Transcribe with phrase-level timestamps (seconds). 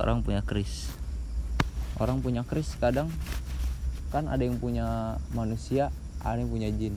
[0.00, 0.88] orang punya kris.
[2.00, 3.12] Orang punya kris kadang
[4.08, 5.92] kan ada yang punya manusia
[6.24, 6.96] ada yang punya jin.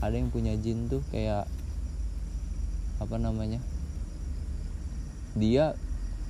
[0.00, 1.44] Ada yang punya jin tuh kayak
[2.96, 3.60] apa namanya
[5.36, 5.76] dia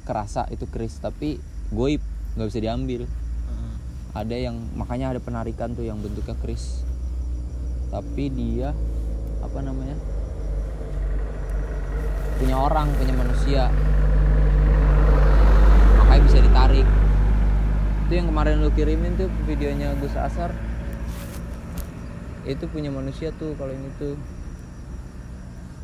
[0.03, 1.38] kerasa itu kris tapi
[1.71, 2.03] goib
[2.35, 3.06] nggak bisa diambil.
[3.06, 3.72] Heeh.
[4.11, 6.83] ada yang makanya ada penarikan tuh yang bentuknya kris.
[7.95, 8.74] Tapi dia
[9.47, 9.95] apa namanya
[12.42, 13.71] punya orang punya manusia
[16.30, 16.87] bisa ditarik.
[18.06, 20.55] Itu yang kemarin lu kirimin tuh videonya Gus Asar.
[22.46, 24.14] Itu punya manusia tuh kalau yang itu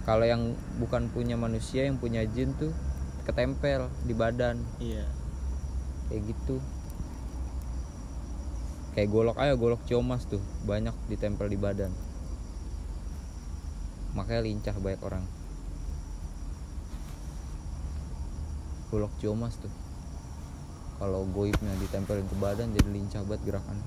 [0.07, 2.71] kalau yang bukan punya manusia yang punya jin tuh
[3.27, 4.62] ketempel di badan.
[4.79, 5.02] Iya.
[6.15, 6.63] Kayak gitu.
[8.95, 11.91] Kayak golok aja golok ciomas tuh banyak ditempel di badan.
[14.15, 15.27] Makanya lincah banyak orang.
[18.95, 19.86] Golok ciomas tuh
[20.97, 23.87] kalau goibnya ditempelin ke badan jadi lincah banget gerakannya.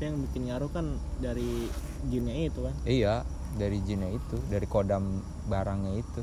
[0.00, 0.86] Yang bikin nyaru kan
[1.20, 1.68] dari
[2.08, 2.74] jinnya itu kan?
[2.88, 3.22] Iya
[3.60, 6.22] dari jinnya itu dari kodam barangnya itu.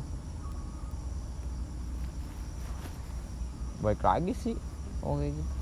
[3.86, 4.56] Baik lagi sih
[5.06, 5.54] oh kayak gitu.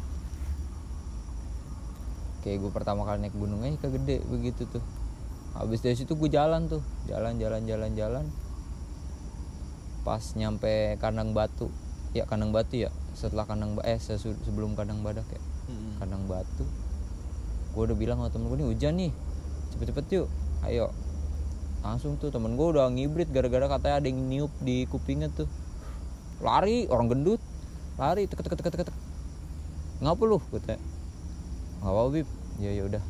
[2.42, 4.84] Kayak gue pertama kali naik gunungnya ke gede begitu tuh.
[5.59, 8.26] Habis dari situ gue jalan tuh jalan jalan jalan jalan.
[10.08, 11.67] Pas nyampe kandang batu
[12.16, 15.42] ya kandang batu ya setelah kandang eh sesu- sebelum kandang badak ya.
[15.73, 15.98] Mm-mm.
[15.98, 16.70] kandang batu.
[17.73, 19.12] Gue udah bilang sama temen gue nih hujan nih.
[19.73, 20.28] Cepet-cepet yuk.
[20.62, 20.94] Ayo.
[21.82, 25.50] Langsung tuh temen gue udah ngibrit gara-gara katanya ada yang niup di kupingnya tuh.
[26.45, 27.42] Lari orang gendut.
[27.98, 28.98] Lari tek tek tek tek tek.
[30.06, 30.38] Ngapa lu?
[30.54, 30.78] gue tanya.
[31.82, 32.28] Nggak apa bib.
[32.62, 33.04] Ya ya udah.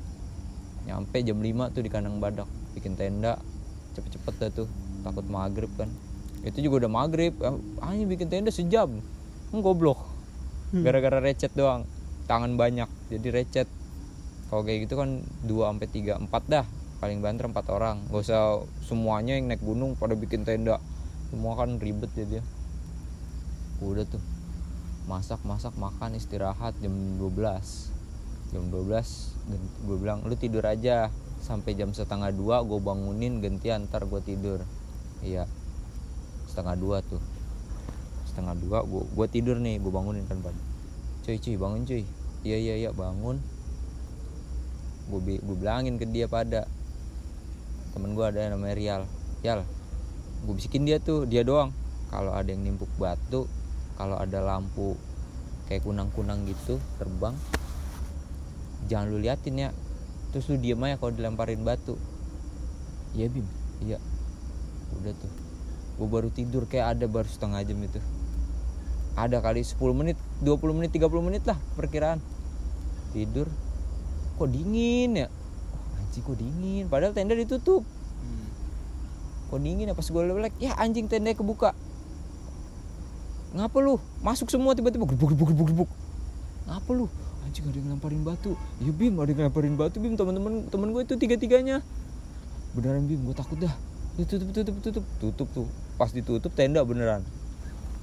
[0.87, 2.47] Nyampe jam 5 tuh di kandang badak.
[2.71, 3.35] Bikin tenda.
[3.91, 4.67] Cepet-cepet dah tuh.
[5.03, 5.91] Takut maghrib kan.
[6.47, 7.35] Itu juga udah maghrib.
[7.83, 8.87] Ini bikin tenda sejam.
[8.87, 9.16] Hmm,
[9.55, 9.99] goblok.
[10.75, 11.87] Gara-gara recet doang.
[12.27, 13.67] Tangan banyak jadi recet.
[14.51, 16.65] Kalau kayak gitu kan 2 sampai 3 4 dah.
[16.99, 18.03] Paling banter 4 orang.
[18.11, 20.83] Gak usah semuanya yang naik gunung pada bikin tenda.
[21.31, 22.43] Semua kan ribet jadi.
[23.79, 24.23] Udah tuh.
[25.07, 27.95] Masak masak makan istirahat jam 12
[28.47, 28.87] jam 12
[29.51, 31.07] dan gue bilang lu tidur aja.
[31.37, 34.59] Sampai jam setengah dua gue bangunin gantian ntar gue tidur.
[35.23, 35.47] Iya.
[36.51, 37.36] Setengah dua tuh
[38.37, 40.61] setengah dua gue gue tidur nih gue bangunin kan pada
[41.27, 42.07] cuy cuy bangun cuy.
[42.47, 43.43] Iya iya iya bangun.
[45.11, 46.63] Gue gue bilangin ke dia pada.
[47.91, 49.01] Temen gue ada yang namanya Rial.
[49.43, 49.67] Rial
[50.47, 51.75] gue bisikin dia tuh dia doang.
[52.07, 53.43] Kalau ada yang nimpuk batu
[53.99, 54.95] kalau ada lampu
[55.67, 57.35] kayak kunang-kunang gitu terbang
[58.87, 59.69] jangan lu liatin ya.
[60.31, 61.99] Terus lu diem aja kalau dilemparin batu.
[63.11, 63.43] Iya bim.
[63.83, 63.99] Iya.
[64.95, 65.31] Udah tuh.
[65.99, 67.99] Gue baru tidur kayak ada baru setengah jam itu
[69.17, 72.21] ada kali 10 menit 20 menit 30 menit lah perkiraan.
[73.17, 73.49] Tidur.
[74.37, 75.27] Kok dingin ya?
[75.73, 76.85] Oh, anjing kok dingin.
[76.85, 77.81] Padahal tenda ditutup.
[77.81, 78.47] Hmm.
[79.49, 79.97] kok dingin ya?
[79.97, 81.73] Pas gue lelek ya anjing tenda kebuka.
[83.57, 83.97] Ngapa lu?
[84.21, 85.91] Masuk semua tiba-tiba gerbuk gerbuk gerbuk gerbuk
[86.67, 87.07] ngapa lu?
[87.41, 88.53] Anjing ada yang lemparin batu.
[88.83, 90.13] Ya bim ada yang lemparin batu bim.
[90.13, 91.81] Teman-teman teman gue itu tiga-tiganya.
[92.77, 93.73] Beneran bim gue takut dah.
[94.21, 95.05] Ya, tutup tutup tutup.
[95.17, 95.67] Tutup tuh.
[95.97, 97.25] Pas ditutup tenda beneran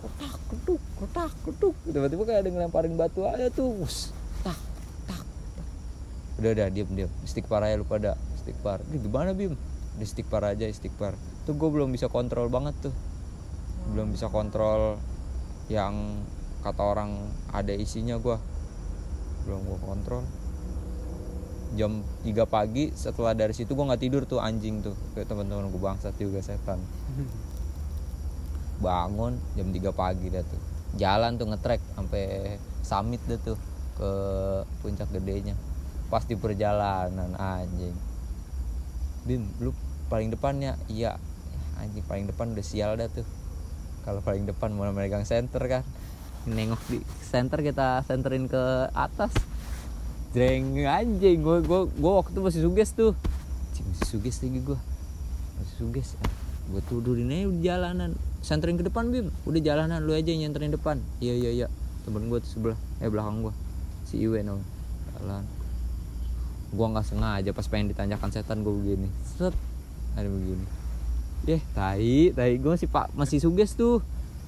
[0.04, 1.74] kotak keduk kotak keduk.
[1.88, 4.12] Tiba-tiba kayak ada yang lemparin batu aja tuh Wus,
[4.44, 4.58] tak
[5.08, 5.24] tak
[5.56, 5.66] tak.
[6.36, 7.10] Udah udah diam diam.
[7.24, 8.84] Istighfar aja lu pada istighfar.
[8.92, 9.56] Ini gimana bim?
[9.96, 11.16] Di istighfar aja istighfar.
[11.48, 12.94] Tuh gue belum bisa kontrol banget tuh.
[13.96, 15.00] Belum bisa kontrol
[15.72, 16.20] yang
[16.60, 18.36] kata orang ada isinya gue
[19.48, 20.24] belum gue kontrol.
[21.74, 24.92] Jam 3 pagi setelah dari situ gue nggak tidur tuh anjing tuh.
[25.16, 26.76] Kayak teman-teman gue bangsat juga setan
[28.82, 30.60] bangun jam 3 pagi dah tuh.
[30.94, 33.58] Jalan tuh ngetrek sampai summit dah tuh
[33.98, 34.10] ke
[34.82, 35.54] puncak gedenya.
[36.10, 37.94] Pas di perjalanan anjing.
[39.26, 39.74] Bim lu
[40.06, 41.18] paling depannya iya.
[41.80, 43.26] Anjing paling depan udah sial dah tuh.
[44.06, 45.82] Kalau paling depan mau megang center kan.
[46.44, 49.32] Nengok di center kita centerin ke atas.
[50.30, 51.42] Jreng anjing.
[51.42, 53.12] Gue gue gue waktu itu masih suges tuh.
[53.74, 54.78] Masih suges lagi gue
[55.58, 56.08] masih suges.
[56.70, 58.10] Gue tidurin aja di jalanan
[58.44, 61.68] centerin ke depan bim udah jalanan lu aja yang nyenterin depan iya iya iya
[62.04, 63.54] temen gue sebelah eh belakang gue
[64.04, 64.68] si Iwe namanya
[65.16, 65.44] jalan
[66.74, 69.56] gue nggak sengaja pas pengen ditanjakan setan gue begini set
[70.14, 70.84] ada begini
[71.44, 74.00] Yeh, tai, tai gue masih pak masih suges tuh.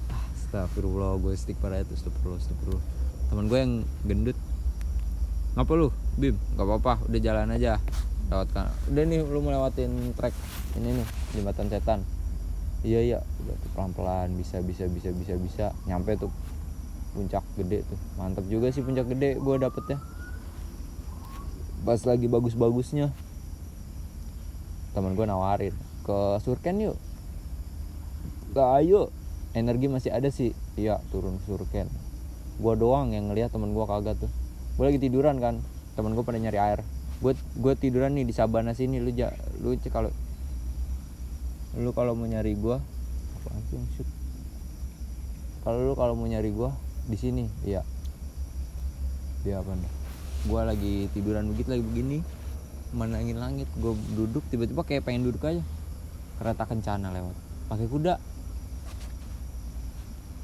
[0.09, 2.83] Ah, Astagfirullah, gue stick pada itu, astagfirullah, astagfirullah.
[3.29, 4.37] Temen gue yang gendut.
[5.53, 6.33] Ngapa lu, Bim?
[6.57, 7.77] Gak apa-apa, udah jalan aja.
[8.33, 8.73] Lewat kan.
[8.89, 10.33] Udah nih, lu melewatin trek
[10.73, 11.07] ini nih,
[11.37, 12.01] jembatan setan.
[12.85, 15.65] Iya iya, udah tuh pelan-pelan, bisa bisa bisa bisa bisa.
[15.89, 16.29] Nyampe tuh
[17.17, 17.97] puncak gede tuh.
[18.21, 19.97] Mantap juga sih puncak gede gue dapetnya.
[21.81, 23.09] Pas lagi bagus-bagusnya
[24.93, 25.73] teman gue nawarin
[26.05, 26.97] ke Surken yuk.
[28.53, 29.09] Gak ayo.
[29.57, 30.53] Energi masih ada sih.
[30.77, 31.89] Iya turun Surken.
[32.61, 34.29] Gue doang yang ngeliat teman gue kagak tuh.
[34.77, 35.57] Gue lagi tiduran kan.
[35.97, 36.79] Teman gue pada nyari air.
[37.21, 39.01] Gue gue tiduran nih di Sabana sini.
[39.01, 40.13] Lu ja, lu kalau
[41.77, 42.57] lu kalau mau nyari
[43.69, 44.09] sih yang shoot
[45.67, 46.71] kalau lu kalau mau nyari gue
[47.11, 47.83] di sini iya.
[49.43, 49.91] Dia apa nih?
[50.47, 52.19] Gue lagi tiduran begitu lagi begini
[52.95, 55.59] menangin langit gue duduk tiba-tiba kayak pengen duduk aja.
[56.39, 57.35] Kereta kencana lewat.
[57.67, 58.15] Pakai kuda.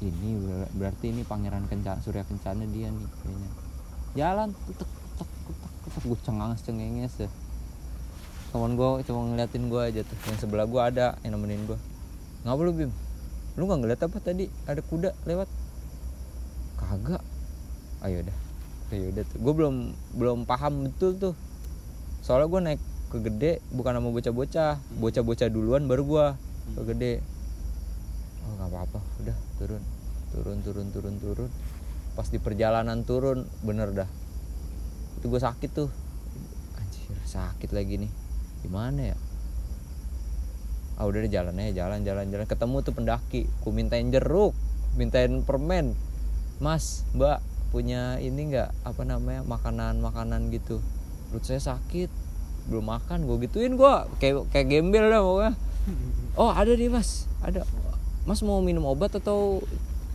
[0.04, 3.50] Ini ber- berarti ini pangeran kencana surya kencana dia nih kayaknya.
[4.12, 5.28] Jalan tutek tutek
[5.88, 7.28] tutek gue cenganges cengenges ya
[8.54, 10.14] teman gue cuma ngeliatin gue aja tuh.
[10.30, 11.78] Yang sebelah gue ada yang nemenin gue
[12.46, 12.92] ngapa lu bim?
[13.58, 14.46] Lu nggak ngeliat apa tadi?
[14.70, 15.50] Ada kuda lewat.
[16.78, 17.22] Kagak.
[18.06, 18.38] Ayo dah
[18.94, 19.38] ayo udah tuh.
[19.42, 19.74] Gue belum
[20.14, 21.34] belum paham betul tuh.
[22.22, 24.78] Soalnya gue naik ke gede bukan sama bocah-bocah.
[25.02, 26.26] Bocah-bocah duluan baru gue
[26.78, 27.12] ke gede.
[28.46, 29.00] Oh nggak apa-apa.
[29.18, 29.82] Udah turun.
[30.30, 31.50] Turun turun turun turun.
[32.14, 34.10] Pas di perjalanan turun bener dah.
[35.18, 35.90] Itu gue sakit tuh.
[36.78, 38.23] Anjir sakit lagi nih
[38.64, 39.16] gimana ya?
[40.96, 42.46] Ah udah deh jalan aja jalan jalan jalan.
[42.48, 44.56] Ketemu tuh pendaki ku mintain jeruk
[44.96, 45.92] mintain permen.
[46.62, 47.44] Mas mbak
[47.74, 50.80] punya ini nggak apa namanya makanan makanan gitu?
[51.28, 52.08] Perut saya sakit
[52.64, 55.52] belum makan gue gituin gue kayak kayak gembel dah pokoknya.
[56.40, 57.28] Oh ada nih mas.
[57.44, 57.68] Ada.
[58.24, 59.60] Mas mau minum obat atau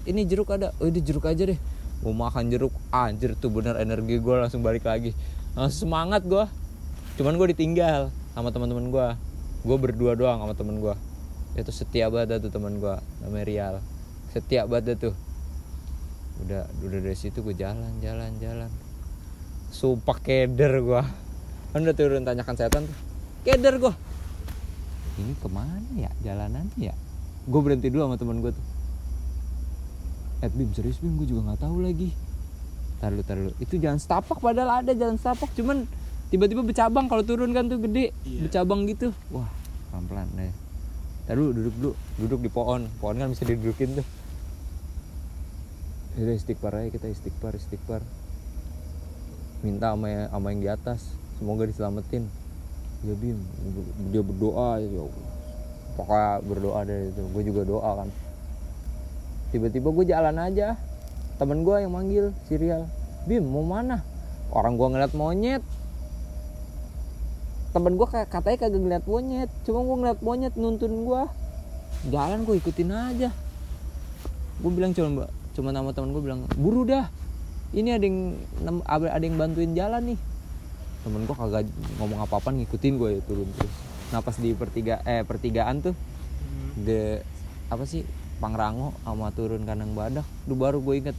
[0.09, 0.73] ini jeruk ada?
[0.81, 1.59] Oh ini jeruk aja deh.
[2.01, 5.13] Mau makan jeruk anjir tuh bener energi gue langsung balik lagi.
[5.53, 6.47] Langsung semangat gue
[7.19, 9.07] cuman gue ditinggal sama teman-teman gue
[9.67, 10.95] gue berdua doang sama temen gue
[11.59, 12.95] itu setia banget tuh teman gue
[13.25, 13.75] namanya Rial.
[14.31, 15.15] Setia banget tuh.
[16.45, 18.71] Udah udah dari situ gue jalan jalan jalan.
[19.73, 21.03] Sumpah keder gue
[21.69, 22.97] kan udah turun tanyakan setan tuh.
[23.43, 23.93] Keder gue
[25.19, 26.11] ini ke mana ya?
[26.23, 26.95] Jalanannya ya?
[27.43, 28.65] Gue berhenti dulu sama teman gue tuh.
[30.45, 31.19] Eh bim serius bim?
[31.19, 32.15] Gue juga nggak tahu lagi.
[33.03, 35.51] Taruh taruh itu jalan setapak padahal ada jalan setapak.
[35.59, 35.83] Cuman
[36.29, 38.13] tiba-tiba bercabang kalau turun kan tuh gede.
[38.25, 38.47] Iya.
[38.47, 39.13] bercabang gitu.
[39.33, 39.49] Wah.
[39.89, 40.53] Pelan pelan deh
[41.29, 41.93] taruh duduk dulu.
[42.17, 42.89] Duduk di pohon.
[42.97, 44.07] Pohon kan bisa didudukin tuh.
[46.17, 48.01] Udah istighfar aja kita istighfar istighfar.
[49.61, 51.13] Minta sama yang, sama yang di atas.
[51.37, 52.25] Semoga diselamatin.
[53.05, 53.37] Ya bim
[54.09, 54.81] dia berdoa.
[54.81, 55.05] Ya
[55.93, 57.21] pokoknya berdoa dari itu.
[57.29, 58.09] Gue juga doa kan.
[59.53, 60.81] Tiba-tiba gue jalan aja.
[61.37, 62.89] Temen gue yang manggil serial
[63.29, 64.01] bim mau mana?
[64.49, 65.61] Orang gue ngeliat monyet
[67.69, 69.49] temen gue katanya kagak ngeliat monyet.
[69.65, 71.21] Cuma gue ngeliat monyet nuntun gue
[72.09, 73.29] jalan gue ikutin aja.
[74.59, 77.09] Gue bilang cuma mbak cuma nama temen gue bilang buru dah.
[77.69, 78.19] Ini ada yang
[78.89, 80.19] ada yang bantuin jalan nih.
[81.05, 81.69] Temen gue kagak
[82.01, 83.73] ngomong apa-apa ngikutin gue ya turun terus.
[84.09, 85.95] Nah pas di pertiga eh pertigaan tuh
[86.79, 87.21] de
[87.69, 88.01] apa sih
[88.39, 90.25] Pangrango sama turun kandang badak.
[90.49, 91.17] Duh baru gue inget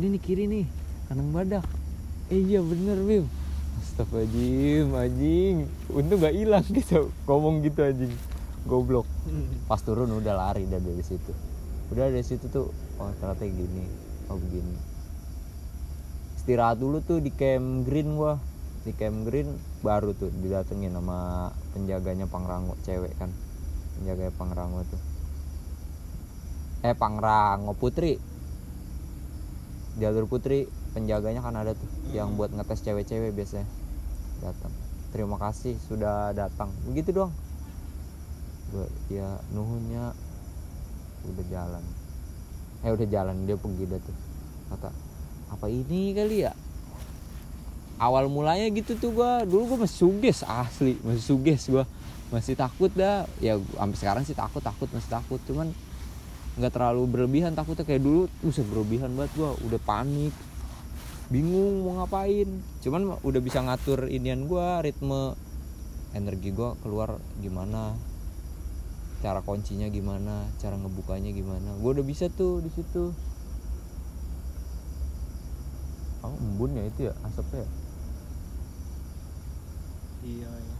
[0.00, 0.64] ini nih kiri nih
[1.12, 1.64] kandang badak.
[2.28, 3.24] Eh, iya bener Bim
[3.98, 5.56] Astagfirullahaladzim anjing.
[5.90, 7.10] Untung gak hilang gitu.
[7.26, 8.14] Ngomong gitu anjing.
[8.62, 9.10] Goblok.
[9.66, 11.34] Pas turun udah lari dah dari situ.
[11.90, 12.70] Udah dari situ tuh
[13.02, 13.90] oh ternyata gini.
[14.30, 14.78] Oh begini.
[16.38, 18.38] Istirahat dulu tuh di camp green gua.
[18.86, 23.34] Di camp green baru tuh didatengin sama penjaganya Pangrango cewek kan.
[23.98, 25.02] Penjaga Pangrango tuh.
[26.86, 28.14] Eh Pangrango Putri.
[29.98, 33.66] Jalur Putri penjaganya kan ada tuh yang buat ngetes cewek-cewek biasanya
[34.42, 34.72] datang.
[35.08, 36.68] Terima kasih sudah datang.
[36.84, 37.32] Begitu doang.
[38.68, 40.12] Gue ya nuhunnya
[41.24, 41.84] udah jalan.
[42.84, 44.16] Eh udah jalan dia pergi dah tuh.
[44.68, 44.90] Kata
[45.48, 46.52] apa ini kali ya?
[47.98, 49.42] Awal mulanya gitu tuh gua.
[49.42, 50.94] Dulu gua masih suges asli.
[51.02, 51.82] Masih suges gua.
[52.30, 53.26] Masih takut dah.
[53.42, 55.40] Ya sampai sekarang sih takut takut masih takut.
[55.48, 55.74] Cuman
[56.60, 57.82] nggak terlalu berlebihan takutnya.
[57.82, 59.56] Kayak dulu bisa berlebihan banget gua.
[59.66, 60.30] Udah panik
[61.28, 62.48] bingung mau ngapain.
[62.80, 65.36] Cuman udah bisa ngatur inian gua ritme
[66.16, 67.92] energi gua keluar gimana
[69.18, 71.76] cara kuncinya gimana cara ngebukanya gimana.
[71.80, 73.12] Gua udah bisa tuh di situ.
[76.24, 77.70] Oh embun ya itu ya asapnya ya?
[80.18, 80.76] Iya iya.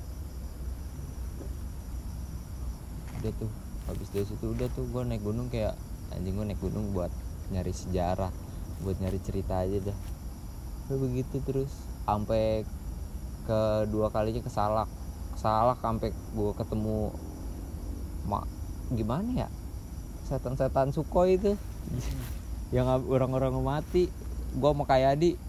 [3.18, 3.50] Udah tuh
[3.88, 5.72] habis dari situ udah tuh gue naik gunung kayak
[6.12, 7.08] anjing gue naik gunung buat
[7.48, 8.28] nyari sejarah
[8.84, 9.98] buat nyari cerita aja dah
[10.96, 11.72] begitu terus.
[12.08, 12.64] Sampai
[13.44, 14.88] kedua kalinya ke Salak
[15.38, 17.12] Salak sampai gue ketemu
[18.26, 18.44] mak
[18.90, 19.48] gimana ya?
[20.26, 21.54] Setan-setan Sukhoi itu.
[22.74, 24.12] Yang ab- orang-orang mati.
[24.58, 25.40] Gua sama kayak Adi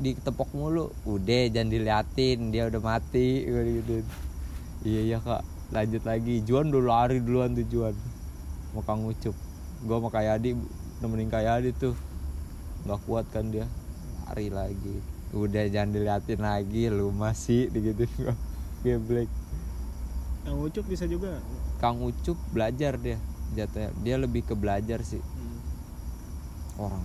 [0.00, 0.88] ditepok mulu.
[1.04, 2.48] Udah jangan diliatin.
[2.48, 3.44] Dia udah mati.
[3.44, 4.00] Gua gitu
[4.88, 5.44] iya iya kak.
[5.68, 6.40] Lanjut lagi.
[6.48, 7.92] Juan udah lari duluan tuh Juan.
[8.72, 9.36] Mau Kang Ucup.
[9.84, 10.56] Gua sama kayak Adi
[11.04, 11.92] nemenin kayak Adi tuh.
[12.88, 13.68] Nggak kuat kan dia
[14.32, 14.96] lari lagi.
[15.36, 18.32] Udah jangan diliatin lagi lu masih digituin gua.
[18.80, 19.28] Geblek.
[20.48, 21.36] Yang ucup bisa juga.
[21.76, 23.20] Kang Ucup belajar dia
[23.52, 23.92] jatuhnya.
[24.00, 25.20] Dia lebih ke belajar sih.
[25.20, 25.60] Hmm.
[26.80, 27.04] orang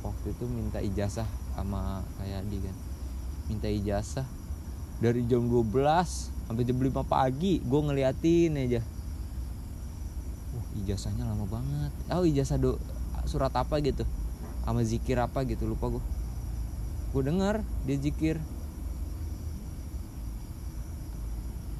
[0.00, 2.76] waktu itu minta ijazah sama kayak Adi kan.
[3.52, 4.24] Minta ijazah.
[4.96, 5.76] Dari jam 12
[6.48, 8.80] sampai jam 5 pagi gue ngeliatin aja.
[10.56, 11.92] Wah ijazahnya lama banget.
[12.08, 12.80] Oh ijazah do
[13.28, 14.08] surat apa gitu?
[14.64, 16.02] Sama zikir apa gitu lupa gue
[17.12, 18.40] gue dengar dia zikir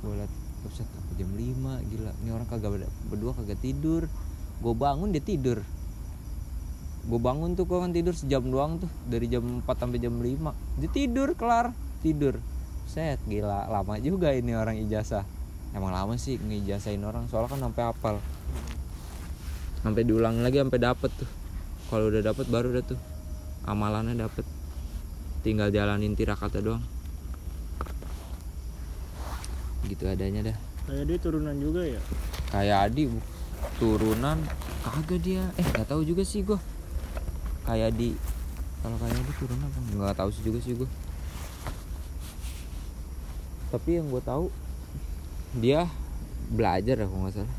[0.03, 2.13] gue liat Buset, apa jam 5 gila.
[2.23, 4.07] Ini orang kagak ber- berdua kagak tidur.
[4.63, 5.59] Gue bangun dia tidur.
[7.03, 10.79] Gue bangun tuh gue kan tidur sejam doang tuh dari jam 4 sampai jam 5
[10.79, 12.39] dia tidur kelar tidur.
[12.87, 15.27] Set gila lama juga ini orang ijazah.
[15.75, 18.17] Emang lama sih ngijazahin orang soalnya kan sampai hafal.
[19.83, 21.31] Sampai diulang lagi sampai dapet tuh.
[21.91, 23.01] Kalau udah dapet baru udah tuh
[23.67, 24.47] amalannya dapet
[25.43, 26.85] tinggal jalanin tirakatnya doang.
[29.87, 30.57] Gitu adanya dah.
[30.87, 32.01] Kayak dia turunan juga ya?
[32.51, 33.27] Kayak Adi bu-
[33.79, 34.39] turunan?
[34.83, 35.45] Kagak dia.
[35.55, 36.59] Eh nggak tahu juga sih gua.
[37.63, 38.15] Kayak di
[38.83, 39.79] kalau kayak Adi turunan apa?
[39.95, 40.89] Nggak tahu sih juga sih gua.
[43.73, 44.53] Tapi yang gue tahu
[45.57, 45.89] dia
[46.53, 47.57] belajar ya kalau nggak salah.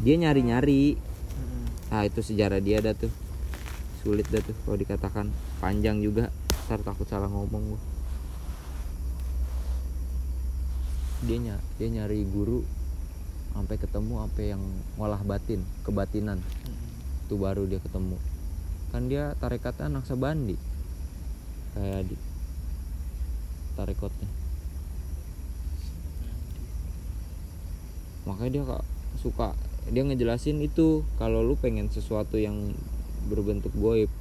[0.00, 1.64] Dia nyari nyari Mm-mm.
[1.88, 3.08] nah itu sejarah dia dah tuh.
[4.04, 6.32] Sulit dah tuh kalau dikatakan panjang juga.
[6.66, 7.80] Ntar takut salah ngomong gua.
[11.28, 12.64] Dia ny- dia nyari guru
[13.52, 14.62] sampai ketemu sampai yang
[14.96, 16.40] ngolah batin kebatinan.
[16.40, 17.28] Mm-mm.
[17.28, 18.16] itu baru dia ketemu.
[18.90, 20.58] Kan dia tarekatnya anak sabandi
[21.70, 22.16] kayak di
[28.28, 28.84] makanya dia kak
[29.16, 29.48] suka
[29.88, 32.76] dia ngejelasin itu kalau lu pengen sesuatu yang
[33.32, 34.12] berbentuk goib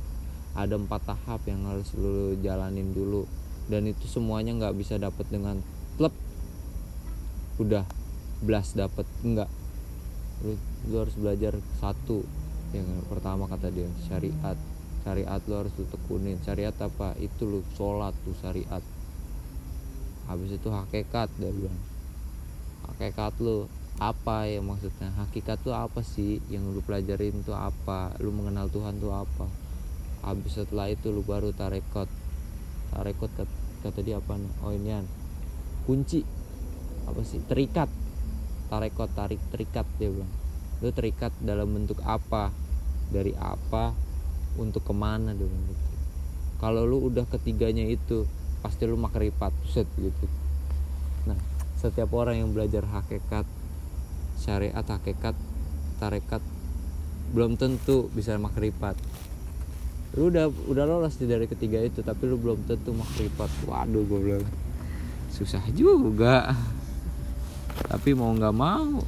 [0.58, 3.30] ada empat tahap yang harus lu jalanin dulu.
[3.70, 5.62] Dan itu semuanya nggak bisa dapat dengan
[6.00, 6.14] klub.
[7.62, 7.86] Udah
[8.40, 9.52] belas dapat enggak
[10.42, 10.56] lu,
[10.90, 12.26] lu harus belajar satu.
[12.74, 14.58] Yang pertama kata dia syariat.
[15.06, 16.38] Syariat lu harus lu tekunin.
[16.42, 17.14] Syariat apa?
[17.22, 18.82] Itu lu sholat tuh syariat.
[20.30, 21.78] Habis itu hakikat dia bilang.
[22.90, 24.50] Hakikat lu apa?
[24.50, 26.42] Ya maksudnya hakikat tuh apa sih?
[26.50, 28.18] Yang lu pelajarin tuh apa?
[28.18, 29.59] Lu mengenal Tuhan tuh apa
[30.26, 32.10] habis setelah itu lu baru tarekot
[32.92, 34.52] tarekot kata, kata dia apa nih?
[34.66, 35.06] oh inian
[35.90, 36.22] kunci.
[37.10, 37.42] Apa sih?
[37.50, 37.90] Terikat.
[38.70, 40.30] Tarekot tarik terikat dia bilang.
[40.86, 42.54] Lu terikat dalam bentuk apa?
[43.10, 43.98] Dari apa
[44.62, 45.34] untuk ke mana?
[45.34, 45.86] Dia bilang gitu.
[46.62, 48.30] Kalau lu udah ketiganya itu
[48.62, 50.30] pasti lu makripat set gitu.
[51.26, 51.42] Nah
[51.80, 53.48] setiap orang yang belajar hakikat
[54.38, 55.34] syariat hakikat
[55.98, 56.44] tarekat
[57.32, 59.00] belum tentu bisa makrifat
[60.18, 64.20] lu udah udah lolos di dari ketiga itu tapi lu belum tentu makrifat waduh gue
[64.20, 64.46] bilang
[65.40, 66.52] susah juga.
[67.88, 69.00] Tapi mau nggak mau.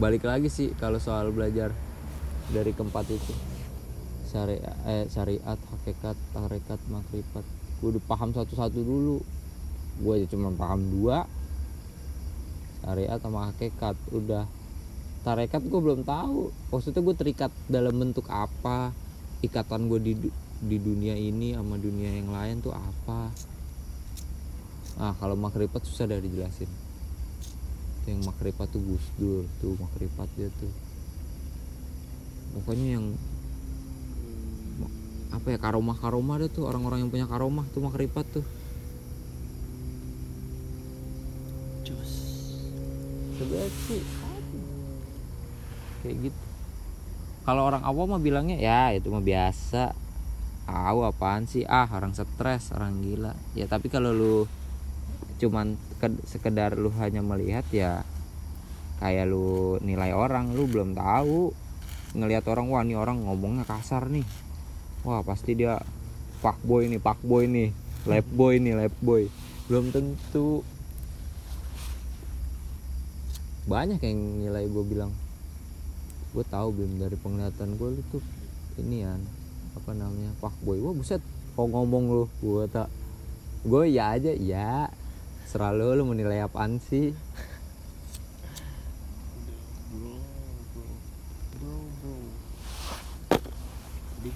[0.00, 1.70] Balik lagi sih kalau soal belajar
[2.50, 3.34] dari keempat itu.
[4.26, 7.46] Syariat eh, syariat hakikat tarekat makrifat.
[7.78, 9.22] Gue udah paham satu-satu dulu.
[10.02, 11.28] Gue aja cuma paham dua.
[12.82, 14.48] Syariat sama hakikat udah
[15.20, 16.52] tarekat gue belum tahu.
[16.72, 18.92] Maksudnya gue terikat dalam bentuk apa?
[19.44, 20.14] Ikatan gue di
[20.60, 23.32] di dunia ini sama dunia yang lain tuh apa?
[25.00, 26.68] Nah kalau makrifat susah dari dijelasin.
[28.04, 30.72] Tuh yang makrifat tuh Gus Dur tuh makrifat dia tuh.
[32.56, 33.06] Pokoknya yang
[35.30, 38.46] apa ya karomah karomah deh tuh orang-orang yang punya karomah tuh makrifat tuh.
[43.40, 44.19] Sebenarnya sih
[46.00, 46.42] kayak gitu.
[47.44, 49.96] Kalau orang awam mah bilangnya ya itu mah biasa.
[50.70, 51.66] Tahu apaan sih?
[51.66, 53.34] Ah orang stres orang gila.
[53.58, 54.36] Ya tapi kalau lu
[55.40, 58.04] cuman ke- sekedar lu hanya melihat ya
[59.00, 61.50] kayak lu nilai orang lu belum tahu.
[62.14, 64.26] Ngelihat orang wah nih orang ngomongnya kasar nih.
[65.02, 65.80] Wah pasti dia
[66.44, 67.72] pak boy nih pak boy nih
[68.08, 69.28] lab boy nih lab boy
[69.66, 70.62] belum tentu.
[73.70, 75.14] Banyak yang nilai gue bilang
[76.30, 78.22] gue tahu bim dari penglihatan gue lu tuh
[78.78, 79.18] ini ya
[79.74, 81.18] apa namanya pak boy wah buset
[81.58, 82.86] kok ngomong lu gue tak
[83.66, 84.86] gue ya aja ya
[85.50, 87.10] selalu lu menilai apaan sih
[89.90, 90.14] bro.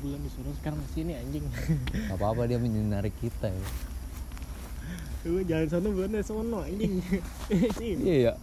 [0.02, 1.44] bulan disuruh sekarang ke sini anjing
[2.10, 3.68] Gak apa-apa dia menyinari kita ya.
[5.24, 7.00] gue jalan sana bulan sono anjing
[7.78, 8.34] sih Iya.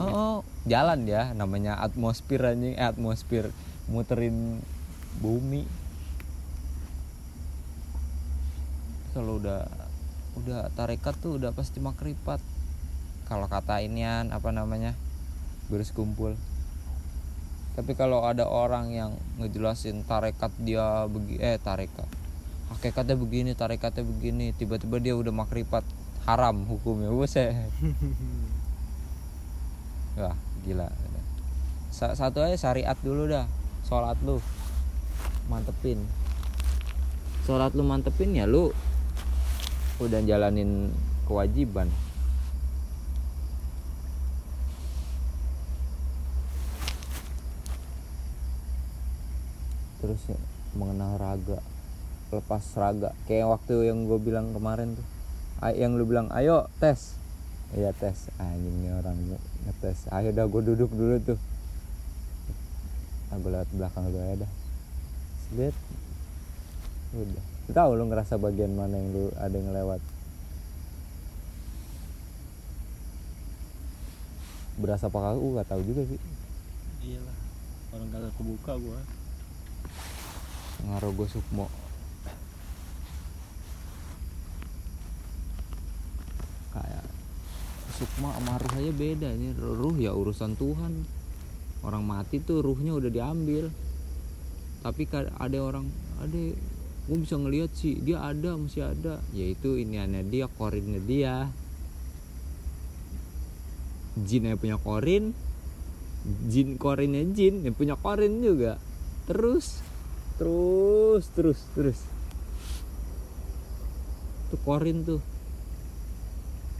[0.00, 3.54] Oh, oh, jalan ya namanya atmosfer anjing, eh, atmosfer
[3.86, 4.58] muterin
[5.22, 5.66] bumi.
[9.14, 9.66] Kalau udah
[10.38, 12.42] udah tarekat tuh udah pasti makripat.
[13.30, 14.98] Kalau kata inian apa namanya?
[15.70, 16.34] Beres kumpul.
[17.78, 22.10] Tapi kalau ada orang yang ngejelasin tarekat dia begi eh tarekat.
[22.70, 25.82] Hakikatnya begini, tarekatnya begini, tiba-tiba dia udah makripat
[26.28, 27.08] haram hukumnya.
[27.12, 27.54] Buset.
[30.20, 30.36] Wah
[30.66, 30.88] gila.
[31.90, 33.46] Sa- Satu aja syariat dulu dah.
[33.86, 34.38] Sholat lu.
[35.48, 36.04] Mantepin.
[37.48, 38.70] Sholat lu mantepin ya lu
[40.00, 40.92] Udah jalanin
[41.28, 41.92] kewajiban.
[50.00, 50.38] Terus ya,
[50.72, 51.60] mengenal raga.
[52.32, 53.12] Lepas raga.
[53.28, 55.19] Kayak waktu yang gue bilang kemarin tuh
[55.74, 57.20] Yang lu bilang ayo tes
[57.70, 59.14] Iya tes anjing nih orang
[59.62, 60.10] ngetes.
[60.10, 61.38] Ayo dah gue duduk dulu tuh.
[63.30, 64.50] Aku lewat belakang lu aja dah.
[65.54, 65.76] Lihat.
[67.14, 67.44] Udah.
[67.70, 70.02] Tahu lu ngerasa bagian mana yang lu ada yang lewat.
[74.82, 75.62] Berasa apa kagak?
[75.62, 76.20] Gak tahu juga sih.
[77.00, 77.36] iyalah
[77.96, 79.00] orang kagak kebuka gua
[80.84, 81.70] Ngaruh gue sukmo.
[86.74, 87.06] Kayak
[88.00, 89.52] sukma sama ruh aja beda nih.
[89.60, 91.04] Ruh ya urusan Tuhan.
[91.84, 93.68] Orang mati tuh ruhnya udah diambil.
[94.80, 95.84] Tapi ada orang
[96.16, 96.40] ada
[97.10, 101.50] gue bisa ngelihat sih dia ada masih ada yaitu ini aneh dia korinnya dia
[104.14, 105.34] jin yang punya korin
[106.46, 108.78] jin korinnya jin yang punya korin juga
[109.26, 109.82] terus
[110.38, 111.98] terus terus terus
[114.54, 115.18] tuh korin tuh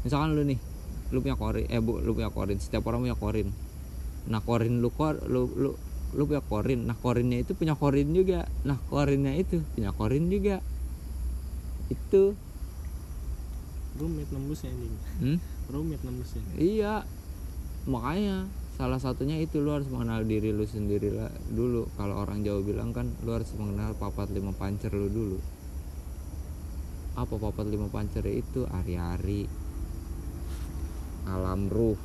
[0.06, 0.69] misalkan lu nih
[1.11, 2.59] lu punya korin eh bu lu punya korin.
[2.59, 3.49] Setiap orang punya korin.
[4.31, 5.70] Nah korin lu kor lu lu
[6.14, 6.87] lu punya korin.
[6.87, 8.46] Nah korinnya itu punya korin juga.
[8.66, 10.62] Nah korinnya itu punya korin juga.
[11.90, 12.35] Itu.
[14.01, 14.96] Rumit nembusnya anjing?
[15.20, 15.38] Hmm?
[15.70, 17.07] rumit nembusnya iya.
[17.87, 21.87] Makanya salah satunya itu lu harus mengenal diri lu sendiri lah dulu.
[21.94, 25.38] Kalau orang Jawa bilang kan lu harus mengenal papat lima pancer lu dulu.
[27.16, 28.66] Apa papat lima pancer itu?
[28.68, 29.46] Ari-ari
[31.30, 31.98] alam ruh.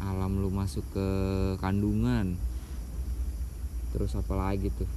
[0.00, 1.08] Alam lu masuk ke
[1.60, 2.36] kandungan.
[3.92, 4.88] Terus apa lagi tuh?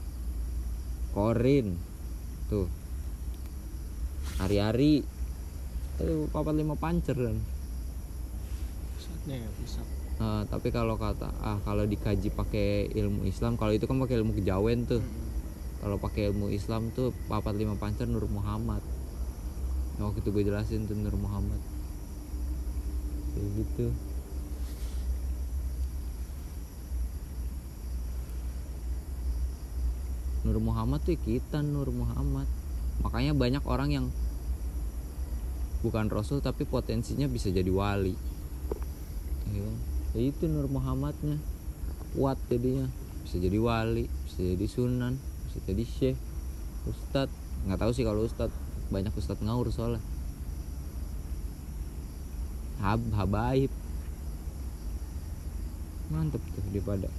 [1.12, 1.76] Korin.
[2.48, 2.68] Tuh.
[4.40, 5.04] Hari-hari.
[5.98, 7.38] Itu papat lima pancer kan?
[8.96, 9.88] Pusatnya ya pusat.
[10.18, 14.34] Eh, tapi kalau kata ah kalau dikaji pakai ilmu Islam kalau itu kan pakai ilmu
[14.34, 15.04] kejawen tuh.
[15.78, 18.82] Kalau pakai ilmu Islam tuh papat lima pancer Nur Muhammad.
[19.98, 21.77] Nah, waktu itu gue jelasin tuh Nur Muhammad
[23.58, 23.90] gitu.
[30.46, 32.46] Nur Muhammad tuh kita Nur Muhammad.
[33.02, 34.06] Makanya banyak orang yang
[35.82, 38.14] bukan Rasul tapi potensinya bisa jadi wali.
[39.50, 39.76] Ya, kan?
[40.14, 41.42] Ya itu Nur Muhammadnya.
[42.14, 42.88] Kuat jadinya.
[43.26, 45.14] Bisa jadi wali bisa jadi sunan
[45.50, 46.18] bisa jadi syekh
[46.86, 47.26] ustad
[47.66, 48.54] nggak tahu sih kalau ustad
[48.94, 49.98] banyak ustad ngaur soalnya
[52.82, 53.72] hab habaib.
[56.08, 57.12] Mantep tuh di pada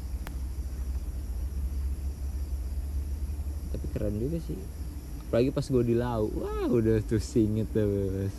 [3.68, 4.56] tapi keren juga sih.
[5.28, 7.84] Apalagi pas gue di laut wah udah tuh singit tuh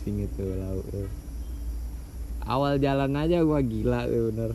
[0.02, 0.82] singit tuh laut
[2.50, 4.50] awal jalan aja gua gila tuh bener.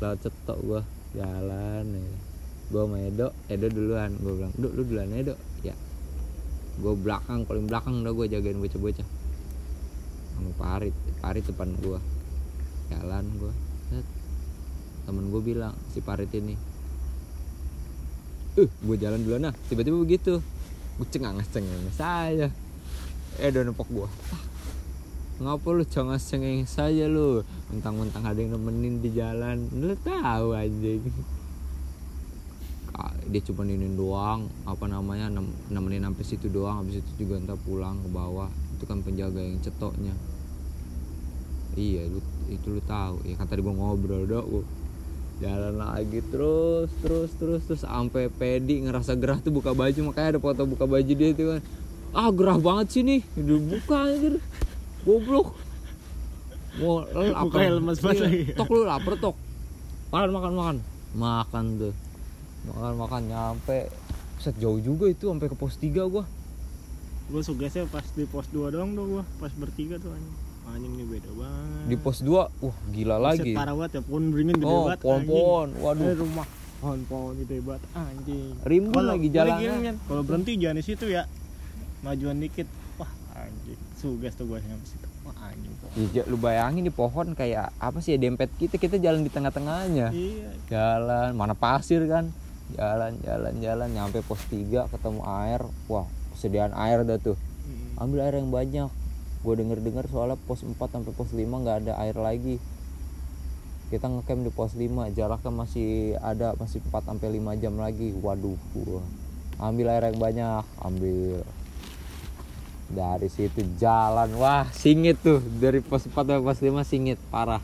[0.00, 0.80] Laut cetok gua
[1.12, 2.04] jalan ya.
[2.72, 4.10] gua sama Edo Edo duluan.
[4.16, 5.76] Gua bilang Duk lu duluan Edo ya.
[6.80, 9.08] Gua belakang paling belakang udah gua jagain bocah-bocah.
[10.34, 11.96] Sama Parit Parit depan gua.
[12.92, 13.52] Jalan gua.
[13.88, 14.04] Set.
[15.08, 16.56] temen gua bilang si Parit ini
[18.56, 20.44] uh gua jalan duluan nah tiba-tiba begitu.
[21.00, 22.48] Gue cengangas cengangas saya
[23.40, 24.08] Edo nepok gua.
[25.40, 27.42] Ngapa lu jangan cengeng saja lu?
[27.72, 29.66] Mentang-mentang ada yang nemenin di jalan.
[29.74, 30.54] Lu tahu
[32.94, 34.46] Ah, dia cuma ini doang.
[34.62, 36.86] Apa namanya nem- nemenin sampai situ doang.
[36.86, 38.46] Habis itu juga entar pulang ke bawah.
[38.78, 40.14] Itu kan penjaga yang cetoknya
[41.74, 43.22] iya lu itu lu tahu.
[43.22, 44.44] Ya kan tadi gua ngobrol dok.
[44.44, 44.64] Gua
[45.38, 47.80] jalan lagi terus terus terus terus.
[47.82, 50.10] Sampai pedi ngerasa gerah tuh buka baju.
[50.10, 51.62] Makanya ada foto buka baju dia tuh kan.
[52.10, 53.20] Ah gerah banget sih nih.
[53.34, 54.34] Udah buka anjir.
[55.02, 55.48] Goblok.
[56.78, 57.02] Mau
[57.34, 57.42] lapar.
[57.44, 58.24] Buka lemes banget Iya.
[58.24, 58.42] lagi.
[58.54, 59.36] tok lu lapar tok.
[60.10, 60.76] Makan makan makan.
[61.14, 61.94] Makan tuh.
[62.70, 63.22] Makan makan.
[63.26, 63.80] Nyampe.
[64.38, 66.22] Set jauh juga itu sampai ke pos 3 gua.
[67.24, 71.04] Gue sugesnya pas di pos 2 doang tuh gue pas bertiga tuh anjing anjing ini
[71.06, 71.84] beda banget.
[71.84, 73.52] Di pos 2 wah gila Buset, lagi.
[73.52, 75.84] parah banget ya pohon beringin gede oh banget pohon-pohon anjing.
[75.84, 76.14] waduh.
[76.16, 76.46] Rumah.
[76.74, 78.52] Pohon-pohon gede banget anjing.
[78.62, 79.92] Rimbun Kalau- lagi jalannya.
[80.02, 81.22] kalau berhenti jangan di situ ya.
[82.00, 82.68] Majuan dikit.
[82.94, 83.80] Wah anjing.
[83.94, 85.06] Suges tuh gue nyampe situ.
[85.22, 85.92] Wah anjing pohon.
[86.10, 90.08] Ya, lu bayangin di pohon kayak apa sih ya dempet kita kita jalan di tengah-tengahnya.
[90.10, 90.48] Iya.
[90.68, 92.32] Jalan mana pasir kan.
[92.70, 93.88] Jalan jalan jalan.
[93.90, 95.60] Nyampe pos 3 ketemu air.
[95.86, 97.36] Wah persediaan air dah tuh.
[97.94, 98.90] Ambil air yang banyak
[99.44, 102.56] gue denger dengar soalnya pos 4 sampai pos 5 nggak ada air lagi.
[103.92, 108.16] Kita ngecamp di pos 5 jaraknya masih ada masih 4 sampai 5 jam lagi.
[108.16, 109.04] Waduh gua
[109.60, 111.44] ambil air yang banyak ambil.
[112.84, 115.44] Dari situ jalan wah singit tuh.
[115.60, 117.60] Dari pos 4 sampai pos 5 singit parah.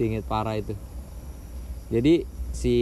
[0.00, 0.72] Singit parah itu.
[1.92, 2.24] Jadi
[2.56, 2.74] si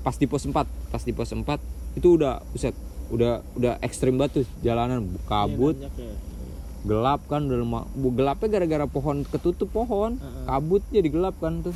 [0.00, 1.44] pas di pos 4 pas di pos 4
[1.92, 2.72] itu udah buset
[3.12, 5.04] udah udah ekstrim banget tuh jalanan.
[5.28, 5.76] Kabut.
[5.76, 6.35] Iya, banyak ya.
[6.86, 7.80] Gelap kan udah lama.
[7.98, 10.22] Bu gelapnya gara-gara pohon ketutup pohon.
[10.22, 10.46] Heeh.
[10.46, 11.74] kabut jadi gelap kan tuh.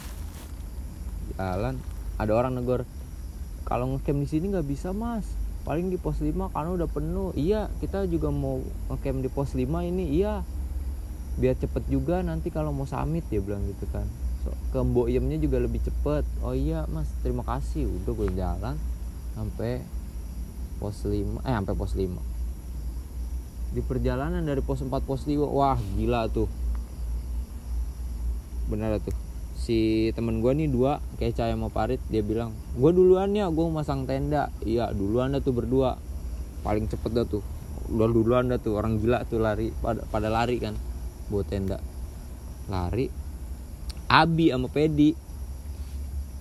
[1.35, 1.77] Jalan.
[2.17, 2.87] Ada orang negor
[3.67, 5.27] kalau ngecamp di sini nggak bisa mas.
[5.67, 7.35] Paling di pos 5 karena udah penuh.
[7.35, 10.15] Iya kita juga mau ngecamp di pos 5 ini.
[10.23, 10.47] Iya.
[11.37, 14.07] Biar cepet juga nanti kalau mau summit dia bilang gitu kan.
[14.41, 16.25] So, ke Mbok Iyemnya juga lebih cepet.
[16.41, 17.91] Oh iya mas terima kasih.
[17.91, 18.77] Udah gue jalan
[19.35, 19.83] sampai
[20.81, 22.30] pos 5 eh sampai pos 5
[23.71, 26.51] di perjalanan dari pos 4 pos 5 wah gila tuh.
[28.67, 29.15] Bener tuh.
[29.61, 33.67] Si temen gue nih dua kayak Cahaya sama Parit dia bilang gue duluan ya gue
[33.71, 34.51] masang tenda.
[34.67, 35.95] Iya duluan dah tuh berdua.
[36.67, 37.43] Paling cepet dah tuh.
[37.91, 40.75] Udah duluan dah tuh orang gila tuh lari pada, pada lari kan
[41.31, 41.79] buat tenda.
[42.67, 43.07] Lari
[44.11, 45.15] Abi sama Pedi.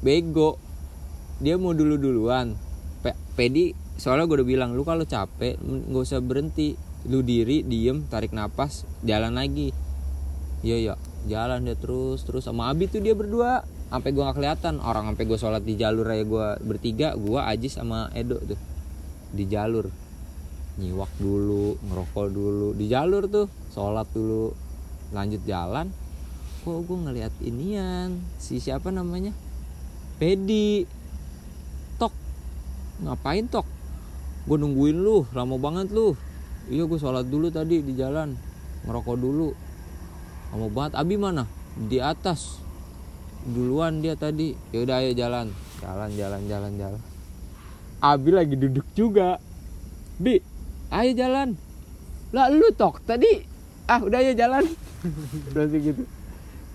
[0.01, 0.57] Bego.
[1.37, 2.57] Dia mau dulu duluan.
[3.05, 8.03] Pe- Pedi soalnya gue udah bilang lu kalau capek nggak usah berhenti lu diri diem
[8.11, 9.71] tarik napas jalan lagi.
[10.59, 10.95] Iya iya
[11.31, 12.43] jalan dia terus terus.
[12.43, 13.63] Sama Abi tuh dia berdua.
[13.87, 14.83] Sampai gua nggak kelihatan.
[14.83, 18.59] Orang sampai gue sholat di jalur aja gua bertiga gua Ajis sama Edo tuh.
[19.31, 19.87] Di jalur.
[20.79, 22.69] Nyiwak dulu ngerokok dulu.
[22.75, 24.51] Di jalur tuh sholat dulu.
[25.15, 25.89] Lanjut jalan.
[26.59, 28.19] Kok gue ngeliat inian?
[28.35, 29.31] Si siapa namanya?
[30.19, 30.83] Pedi.
[31.95, 32.11] Tok.
[33.07, 33.63] Ngapain tok?
[34.43, 36.13] Gue nungguin lu lama banget lu
[36.69, 38.37] iya gue sholat dulu tadi di jalan.
[38.85, 39.49] Ngerokok dulu.
[40.53, 41.43] Lama banget Abi mana?
[41.75, 42.61] Di atas.
[43.43, 44.53] Duluan dia tadi.
[44.71, 45.51] Ya udah ayo jalan.
[45.81, 47.01] Jalan jalan jalan jalan.
[47.99, 49.41] Abi lagi duduk juga.
[50.21, 50.39] Bi
[50.93, 51.57] ayo jalan.
[52.31, 53.41] Lah lu tok tadi.
[53.89, 54.63] Ah udah ayo jalan.
[55.53, 56.03] Berarti gitu.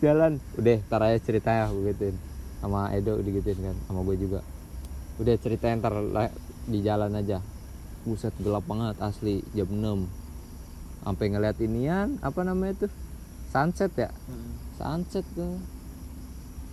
[0.03, 0.43] Jalan.
[0.59, 2.17] Udah tar aja ceritanya gue gituin.
[2.59, 3.77] Sama Edo digituin kan.
[3.87, 4.41] Sama gue juga.
[5.23, 5.95] Udah ceritain ntar
[6.65, 7.54] di jalan aja
[8.05, 10.07] buset gelap banget asli jam 6
[11.05, 12.93] sampai ngeliat inian apa namanya tuh
[13.53, 14.11] sunset ya?
[14.81, 15.61] Sunset tuh.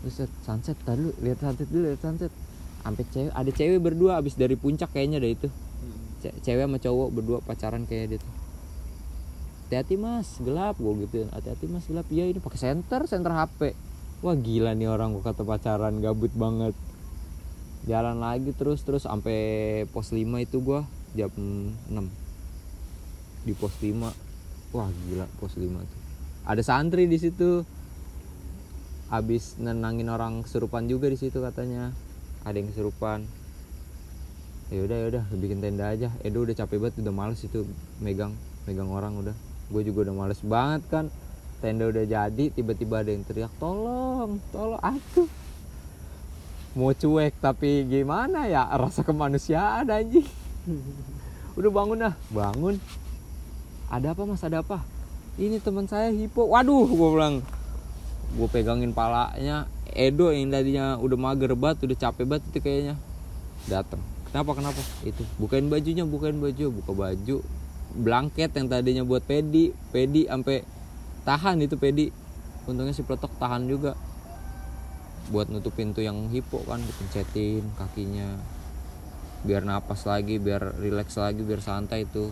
[0.01, 2.31] Buset sunset tadi lihat sunset dulu lihat sunset.
[2.81, 5.47] Sampai cewek ada cewek berdua abis dari puncak kayaknya deh itu.
[6.23, 8.27] Ce- cewek sama cowok berdua pacaran kayak gitu
[9.71, 12.03] hati-hati mas gelap gue gitu hati-hati mas gelap.
[12.11, 13.71] Iya ini pakai senter senter HP
[14.19, 16.75] wah gila nih orang gue kata pacaran gabut banget.
[17.87, 20.83] Jalan lagi terus terus sampai pos 5 itu gua
[21.15, 21.31] jam
[21.89, 22.07] 6
[23.43, 26.01] di pos 5 wah gila pos 5 tuh.
[26.47, 27.63] Ada santri di situ.
[29.11, 31.91] Habis nenangin orang kesurupan juga di situ katanya.
[32.47, 33.27] Ada yang kesurupan.
[34.71, 36.09] Ya udah ya udah bikin tenda aja.
[36.23, 37.67] Edo udah capek banget udah males itu
[37.99, 38.31] megang
[38.63, 39.35] megang orang udah.
[39.67, 41.05] Gue juga udah males banget kan.
[41.59, 45.29] Tenda udah jadi tiba-tiba ada yang teriak tolong tolong aku
[46.73, 48.65] mau cuek tapi gimana ya?
[48.79, 50.25] Rasa kemanusiaan anjing
[51.57, 52.13] udah bangun dah.
[52.29, 52.75] Bangun.
[53.91, 54.41] Ada apa mas?
[54.45, 54.83] Ada apa?
[55.35, 56.47] Ini teman saya hipo.
[56.47, 57.35] Waduh gue bilang.
[58.35, 59.67] Gue pegangin palanya.
[59.91, 62.95] Edo yang tadinya udah mager banget udah capek banget itu kayaknya.
[63.67, 63.99] Datang
[64.31, 64.81] kenapa kenapa?
[65.03, 65.27] Itu.
[65.35, 66.65] Bukain bajunya bukain baju.
[66.71, 67.37] Buka baju.
[67.91, 69.75] Blanket yang tadinya buat pedi.
[69.91, 70.63] Pedi sampai
[71.27, 72.07] tahan itu pedi.
[72.65, 73.99] Untungnya si peletok tahan juga.
[75.29, 78.39] Buat nutup pintu yang hipo kan dipencetin kakinya
[79.41, 82.29] biar napas lagi biar rileks lagi biar santai tuh.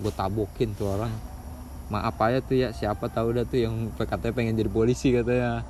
[0.00, 1.12] Gue tabokin tuh orang.
[1.90, 5.66] Maaf aja tuh ya siapa tahu dah tuh yang katanya pengen jadi polisi katanya.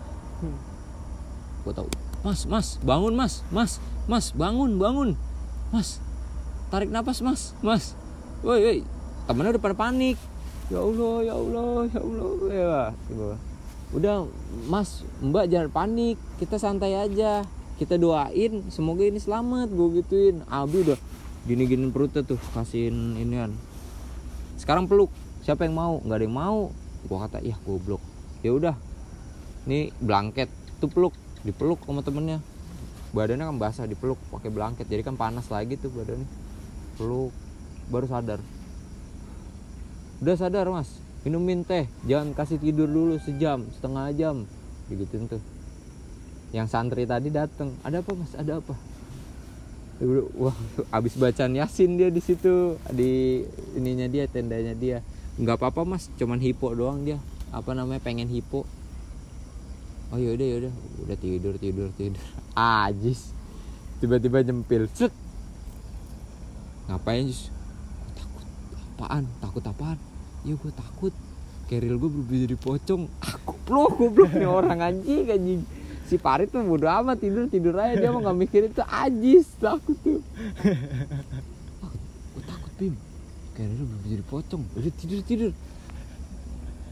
[1.66, 1.88] Gue tahu
[2.20, 5.16] mas mas bangun mas mas mas bangun bangun
[5.72, 6.04] mas
[6.68, 7.96] tarik napas mas mas.
[8.44, 8.78] Woi woi
[9.24, 10.20] temennya udah pada panik.
[10.70, 12.30] Ya allah ya allah ya allah.
[12.52, 12.74] Ya
[13.90, 14.16] udah
[14.70, 17.42] mas mbak jangan panik kita santai aja
[17.80, 20.44] kita doain semoga ini selamat gue gituin.
[20.52, 21.00] Abi udah
[21.48, 23.56] gini gini perutnya tuh kasihin inian.
[24.60, 25.08] Sekarang peluk
[25.40, 25.96] siapa yang mau?
[26.04, 26.60] Nggak ada yang mau.
[27.08, 28.04] Gue kata iya goblok.
[28.44, 28.76] Ya udah
[29.64, 30.52] ini blanket.
[30.76, 32.44] Tuh peluk dipeluk sama temennya.
[33.16, 34.84] Badannya kan basah dipeluk pakai blanket.
[34.84, 36.28] Jadi kan panas lagi tuh badannya.
[37.00, 37.32] Peluk
[37.88, 38.44] baru sadar.
[40.20, 41.00] Udah sadar mas.
[41.24, 44.44] Minumin teh jangan kasih tidur dulu sejam setengah jam.
[44.92, 45.40] Digituin tuh
[46.50, 48.34] yang santri tadi datang ada apa mas?
[48.34, 48.74] Ada apa?
[50.34, 50.56] Wah
[50.90, 52.74] abis bacaan yasin dia di situ.
[52.90, 53.44] Di
[53.78, 54.98] ininya dia tendanya dia.
[55.38, 56.10] Nggak apa-apa mas.
[56.18, 57.22] Cuman hipo doang dia.
[57.54, 58.02] Apa namanya?
[58.02, 58.66] Pengen hipo.
[60.10, 60.74] Oh yaudah yaudah.
[61.06, 62.24] Udah tidur tidur tidur.
[62.58, 63.30] Ajis.
[64.02, 64.90] Tiba-tiba nyempil.
[64.90, 65.14] Set!
[66.90, 67.54] Ngapain Jus?
[68.18, 68.46] takut
[68.98, 69.24] apaan?
[69.38, 69.98] Takut apaan?
[70.42, 71.14] Ya gue takut.
[71.70, 73.06] Keril gue berubah jadi pocong.
[73.22, 75.62] Aku goblok goblok nih orang anjing anjing
[76.10, 79.94] si Parit tuh bodo amat tidur tidur aja dia mah nggak mikir itu ajis takut
[80.02, 80.18] tuh.
[82.34, 82.94] Gue takut bim.
[83.54, 85.52] Keril lu berubah jadi pocong udah tidur tidur.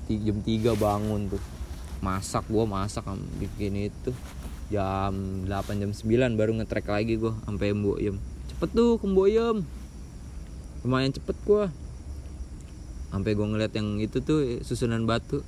[0.07, 1.43] Ti- jam 3 bangun tuh.
[1.99, 3.03] Masak gua masak
[3.43, 4.15] bikin itu.
[4.71, 8.23] Jam 8 jam 9 baru ngetrek lagi gua sampai Mboyem
[8.55, 9.67] cepet tuh ke Mboyem
[10.87, 11.75] lumayan cepet gua.
[13.11, 15.43] Sampai gua ngeliat yang itu tuh susunan batu.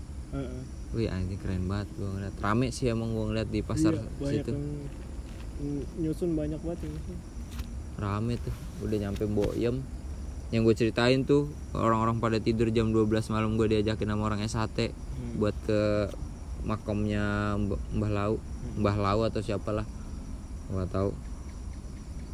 [0.90, 2.34] Wih anjing keren banget gua ngeliat.
[2.36, 4.50] Rame sih emang gua ngeliat di pasar Iya, banyak situ.
[4.50, 4.64] yang
[6.00, 7.18] nyusun banyak banget yang nyusun.
[7.96, 9.76] rame tuh udah nyampe Mboyem
[10.50, 14.90] yang gue ceritain tuh orang-orang pada tidur jam 12 malam gue diajakin sama orang SHT
[14.90, 15.36] Hmm.
[15.36, 16.10] buat ke
[16.62, 17.22] makamnya
[17.56, 18.34] Mb- Mbah Lau
[18.74, 19.84] Mbah Lau atau siapalah.
[20.66, 21.10] Nggak tahu.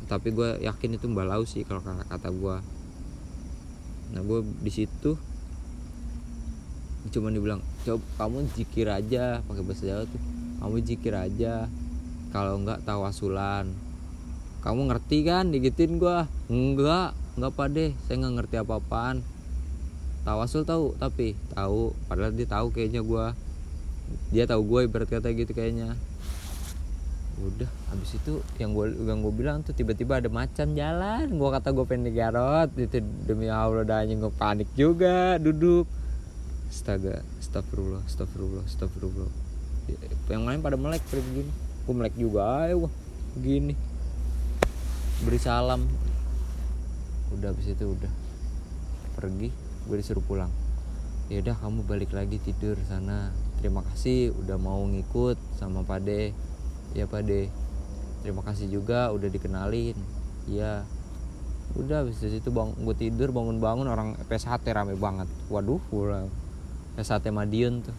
[0.07, 2.57] Tapi gue yakin itu Mbah Lau sih kalau kata, kata gue
[4.07, 5.19] nah gue di situ
[7.09, 10.22] cuma dibilang coba kamu jikir aja pakai bahasa Jawa tuh.
[10.59, 11.70] Kamu jikir aja.
[12.35, 13.70] Kalau enggak tawasulan
[14.66, 15.55] kamu ngerti kan?
[15.55, 16.27] Digituin gua.
[16.51, 19.22] Enggak enggak pade saya nggak ngerti apa-apaan.
[20.27, 21.94] Tawasul tahu tapi tahu.
[22.11, 23.38] Padahal dia tahu kayaknya gua.
[24.35, 25.94] Dia tahu gue ibarat kata gitu kayaknya.
[27.38, 31.31] Udah habis itu yang gue yang gue bilang tuh tiba-tiba ada macan jalan.
[31.38, 32.75] Gua kata gue pengen digarot.
[32.75, 35.87] Itu demi allah anjing gue panik juga duduk
[36.67, 39.31] astaga astagfirullah astagfirullah astagfirullah.
[40.27, 41.53] Yang lain pada melek kayak begini
[41.87, 42.91] gue melek juga ayo
[43.39, 43.75] begini
[45.23, 45.87] beri salam.
[47.31, 48.13] Udah habis itu udah.
[49.15, 49.49] Pergi
[49.87, 50.51] gue disuruh pulang.
[51.31, 53.31] Ya udah kamu balik lagi tidur sana.
[53.63, 56.35] Terima kasih udah mau ngikut sama Pade.
[56.93, 57.49] Ya Pade.
[58.27, 59.97] Terima kasih juga udah dikenalin.
[60.51, 60.83] Iya
[61.75, 65.31] udah habis situ bang gue tidur bangun-bangun orang PSHT rame banget.
[65.51, 66.31] Waduh pulang
[66.97, 67.97] PSHT Madiun tuh.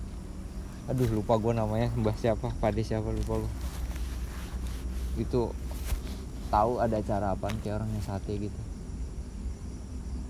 [0.90, 1.94] Aduh lupa gue namanya.
[1.94, 2.50] Mbah siapa?
[2.58, 3.14] Pade siapa?
[3.14, 3.54] Lupa gue
[5.18, 5.50] itu
[6.54, 8.60] tahu ada acara apaan kayak orang yang sate gitu?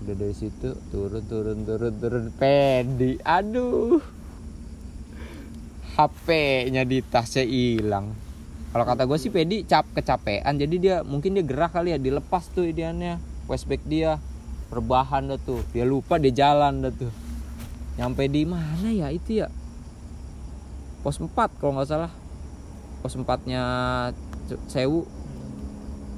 [0.04, 2.24] Udah dari situ turun turun turun turun.
[2.36, 4.00] Pedi aduh.
[5.98, 8.14] HP-nya di tasnya hilang.
[8.70, 10.54] Kalau kata gue sih pedi cap kecapean.
[10.60, 11.98] Jadi dia mungkin dia gerah kali ya.
[11.98, 13.18] Dilepas tuh ideannya.
[13.50, 14.22] Westback dia.
[14.68, 15.64] Rebahan dah tuh.
[15.74, 17.27] Dia lupa dia jalan dah tuh
[17.98, 19.50] nyampe di mana ya itu ya?
[21.02, 22.12] Pos 4 kalau nggak salah.
[23.02, 23.62] Pos 4 nya
[24.70, 25.04] Sewu.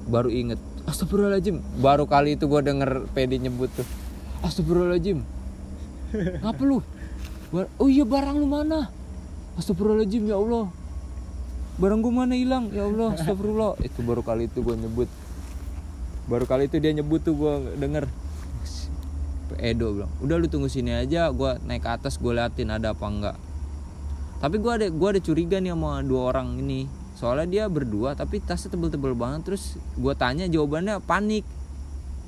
[0.06, 0.60] Baru inget.
[0.84, 1.60] Astagfirullahaladzim.
[1.80, 3.88] Baru kali itu gue denger PD nyebut tuh.
[4.44, 5.24] Astagfirullahaladzim.
[6.44, 6.84] Ngapa lu?
[7.50, 8.92] Bar- oh iya barang lu mana?
[9.56, 10.68] Astagfirullahaladzim ya Allah.
[11.80, 12.68] Barang gue mana hilang?
[12.76, 13.80] Ya Allah Astagfirullah.
[13.80, 15.08] Itu baru kali itu gue nyebut.
[16.28, 18.04] Baru kali itu dia nyebut tuh gue denger
[19.60, 23.06] Edo bilang udah lu tunggu sini aja gue naik ke atas gue liatin ada apa
[23.06, 23.36] enggak.
[24.40, 26.88] Tapi gue ada gua ada curiga nih sama dua orang ini.
[27.12, 29.52] Soalnya dia berdua tapi tasnya tebel-tebel banget.
[29.52, 31.44] Terus gue tanya jawabannya panik.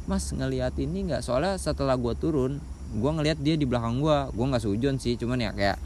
[0.05, 2.61] Mas ngelihat ini nggak soalnya setelah gue turun
[2.92, 5.81] gue ngelihat dia di belakang gue gue nggak sujon sih cuman ya kayak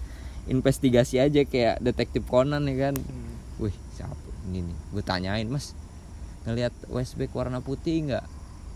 [0.51, 2.95] investigasi aja kayak detektif Conan ya kan.
[3.63, 4.19] Wih siapa
[4.51, 4.77] ini nih?
[4.91, 5.79] Gue tanyain mas
[6.47, 8.25] ngelihat Westback warna putih nggak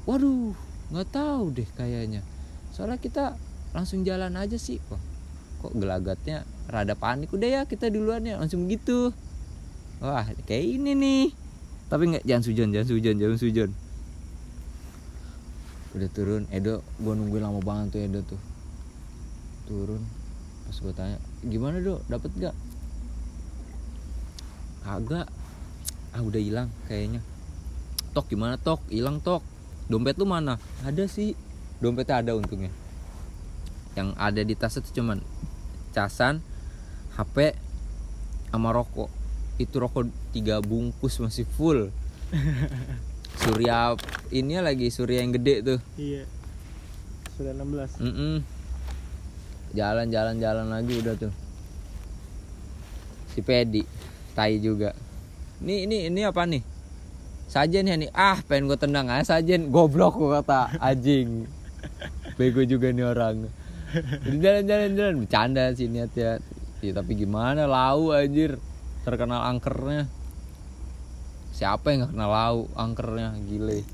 [0.06, 0.54] waduh
[0.90, 2.26] nggak tahu deh kayaknya
[2.74, 3.36] soalnya kita
[3.76, 4.82] langsung jalan aja sih.
[4.90, 5.00] Wah
[5.60, 7.28] kok gelagatnya rada panik.
[7.30, 8.40] Udah ya kita duluan ya.
[8.40, 9.12] Langsung gitu.
[10.00, 11.24] Wah kayak ini nih.
[11.90, 13.70] Tapi nggak jangan sujon jangan sujon jangan sujon
[15.90, 16.42] udah turun.
[16.54, 18.40] Edo gue nungguin lama banget tuh Edo tuh.
[19.66, 20.02] Turun.
[20.66, 22.56] Pas gue tanya gimana do dapat gak
[24.86, 25.26] agak
[26.14, 27.22] ah udah hilang kayaknya.
[28.14, 28.82] Tok gimana tok?
[28.90, 29.42] Hilang tok.
[29.90, 30.58] Dompet lu mana?
[30.86, 31.34] Ada sih
[31.80, 32.70] dompetnya ada untungnya.
[33.96, 35.18] Yang ada di tas itu cuman
[35.90, 36.44] casan
[37.16, 37.56] HP
[38.52, 39.10] sama rokok.
[39.58, 41.90] Itu rokok tiga bungkus masih full.
[43.40, 43.96] Surya
[44.30, 45.80] ini lagi surya yang gede tuh.
[45.96, 46.28] Iya.
[47.40, 48.34] Sudah 16 Mm-mm.
[49.72, 51.32] jalan jalan jalan lagi udah tuh.
[53.32, 53.80] Si pedi
[54.36, 54.92] tai juga.
[55.64, 56.60] Ini ini ini apa nih?
[57.48, 58.12] Sajen ya nih?
[58.12, 59.72] Ah pengen gue tendang aja sajen.
[59.72, 60.76] Goblok gue kata.
[60.76, 61.48] Anjing
[62.38, 63.48] bego juga nih orang.
[64.26, 65.26] Udah jalan.
[65.26, 66.38] Bercanda sih niat ya
[66.80, 67.68] ya tapi gimana?
[67.68, 68.56] Lau anjir.
[69.04, 70.08] Terkenal angkernya.
[71.56, 73.36] Siapa yang gak kenal lau angkernya?
[73.48, 73.84] Gile.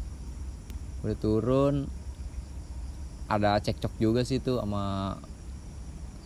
[1.03, 1.77] Udah turun.
[3.27, 5.19] Ada cekcok juga sih tuh sama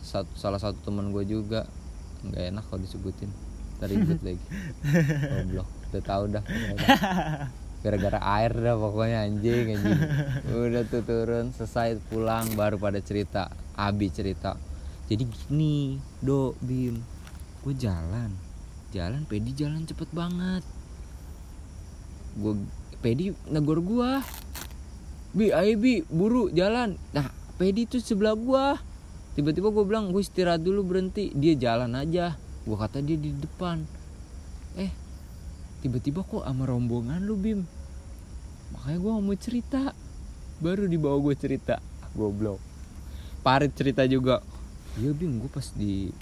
[0.05, 1.65] satu, salah satu teman gue juga.
[2.25, 3.31] Nggak enak kalau disebutin.
[3.81, 4.43] Ntar ribut lagi.
[5.33, 5.69] Goblok.
[5.91, 6.45] Udah tahu dah.
[7.81, 10.01] gara-gara air dah pokoknya anjing anjing.
[10.69, 14.57] Udah tuh turun selesai pulang baru pada cerita abi cerita.
[15.09, 17.01] Jadi gini do bim
[17.65, 18.31] gue jalan.
[18.93, 20.65] Jalan pedi jalan cepet banget.
[22.37, 22.61] Gue
[23.01, 24.21] pedi negor gua.
[25.33, 27.01] Bi ayo bi buru jalan.
[27.17, 28.77] Nah pedi tuh sebelah gua.
[29.35, 31.33] Tiba-tiba gue bilang gue istirahat dulu berhenti.
[31.33, 32.37] Dia jalan aja.
[32.69, 33.83] Gua kata dia di depan.
[34.77, 35.10] Eh
[35.81, 37.65] tiba-tiba kok sama rombongan lu bim?
[38.77, 39.83] Makanya nggak mau cerita.
[40.61, 41.81] Baru dibawa gue cerita.
[42.13, 42.61] Goblok.
[43.41, 44.45] Parit cerita juga.
[45.01, 46.13] Iya bim gue pas di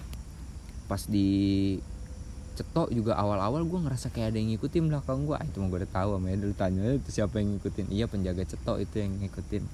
[0.89, 1.29] pas di
[2.57, 5.79] cetok juga awal-awal gue ngerasa kayak ada yang ngikutin belakang gue ah, itu mah gue
[5.79, 7.87] udah tahu sama dulu tanya itu siapa yang ngikutin?
[7.91, 9.65] Iya penjaga cetok itu yang ngikutin.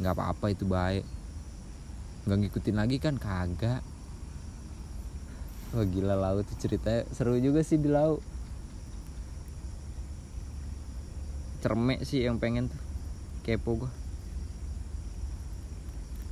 [0.00, 1.04] Nggak apa-apa itu baik.
[2.24, 3.14] Nggak ngikutin lagi kan?
[3.20, 3.84] Kagak.
[5.70, 8.18] Wah gila laut tuh ceritanya seru juga sih di laut
[11.60, 12.80] cermek sih yang pengen tuh
[13.44, 13.92] kepo gue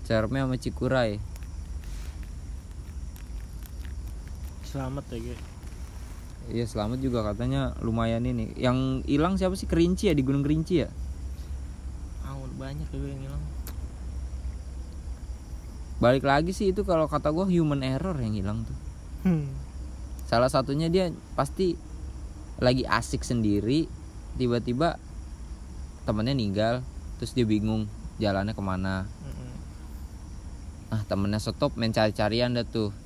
[0.08, 1.20] cermek sama cikurai
[4.64, 5.38] selamat ya gue
[6.48, 8.56] Iya selamat juga katanya lumayan ini.
[8.56, 10.88] Yang hilang siapa sih Kerinci ya di Gunung Kerinci ya?
[12.24, 13.44] ah banyak ya gue yang hilang
[15.98, 18.78] Balik lagi sih itu kalau kata gua human error yang hilang tuh.
[19.26, 19.50] hmm.
[20.30, 21.74] Salah satunya dia pasti
[22.62, 23.90] lagi asik sendiri,
[24.38, 24.94] tiba-tiba
[26.08, 26.80] temennya ninggal,
[27.20, 27.84] terus dia bingung
[28.16, 29.04] jalannya ke mana.
[30.88, 32.96] Nah temennya stop main cari-carian dah tuh.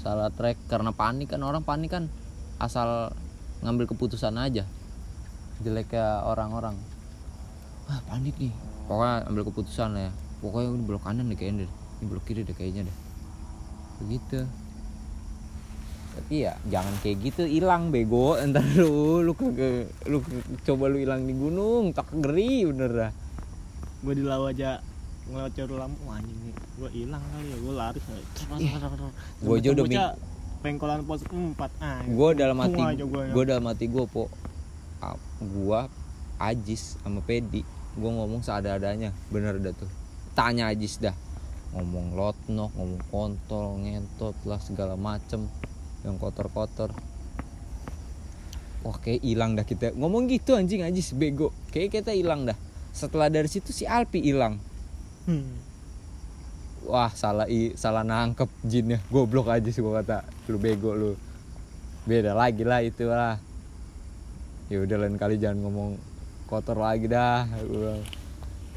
[0.00, 2.08] Salah track karena panik kan orang panik kan
[2.56, 3.12] asal
[3.60, 4.64] ngambil keputusan aja.
[5.60, 6.80] Jeleknya orang-orang.
[7.92, 8.56] Wah panik nih.
[8.88, 10.12] Pokoknya ambil keputusan lah ya.
[10.40, 11.72] Pokoknya ini belok kanan deh kayaknya deh.
[12.00, 12.96] Ini belok kiri deh kayaknya deh.
[14.00, 14.48] Begitu.
[16.16, 18.34] Tapi ya jangan kayak gitu hilang bego.
[18.42, 20.24] Entar lu lu kagak lu
[20.64, 23.12] coba lu hilang di gunung tak geri bener dah.
[23.96, 24.80] gue di laut aja
[25.28, 26.00] ngeliat jalur lampu.
[26.08, 26.54] Anjing nih.
[26.80, 28.00] Gue hilang kali ya gue lari
[29.44, 29.84] Gua aja udah
[30.56, 33.04] pengkolan pos 4 ah gue dalam hati ya.
[33.06, 34.32] gue dalam hati gue po.
[35.04, 35.92] A- gua
[36.40, 37.60] Ajis sama Pedi.
[37.96, 39.88] Gue ngomong seada-adanya bener dah tuh.
[40.32, 41.12] Tanya Ajis dah.
[41.76, 45.44] Ngomong lotnok ngomong kontol ngentot lah segala macem
[46.06, 46.94] yang kotor-kotor.
[48.86, 49.92] Wah kayak hilang dah kita.
[49.98, 51.50] Ngomong gitu anjing Ajis bego.
[51.74, 52.54] Kayak kita hilang dah.
[52.94, 54.62] Setelah dari situ si Alpi hilang.
[55.26, 55.66] Hmm.
[56.86, 59.02] wah salah i salah nangkep jinnya.
[59.10, 60.22] Goblok aja sih gua kata.
[60.46, 61.18] Lu bego lu.
[62.06, 63.42] Beda lagi lah itu lah.
[64.70, 65.98] Ya udah lain kali jangan ngomong
[66.46, 67.42] kotor lagi dah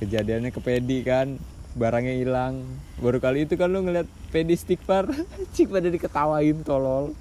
[0.01, 1.37] kejadiannya ke pedi kan
[1.77, 2.65] barangnya hilang.
[2.97, 5.09] Baru kali itu kan lu ngeliat pedi stickbar
[5.53, 7.13] cik pada diketawain tolol.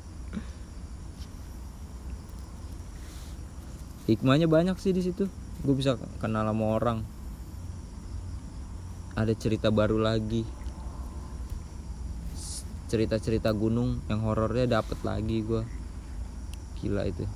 [4.08, 5.28] Hikmahnya banyak sih di situ.
[5.60, 6.98] Gue bisa kenal sama orang.
[9.18, 10.48] Ada cerita baru lagi.
[12.88, 15.60] Cerita-cerita gunung yang horornya dapet lagi gua.
[16.80, 17.28] Gila itu